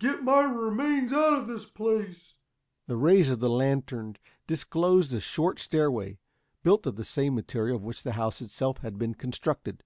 [0.00, 2.36] Get my remains out of this place."
[2.88, 6.18] The rays of the lantern disclosed a short stairway,
[6.62, 9.82] built of the same material of which the house itself had been constructed.